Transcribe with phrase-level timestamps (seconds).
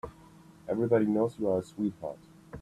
[0.67, 2.17] Everybody knows you're a sweetheart.